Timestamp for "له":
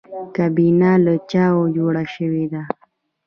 1.05-1.13